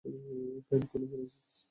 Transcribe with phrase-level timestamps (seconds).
[0.67, 1.39] Pant খুলে ফেলেছি।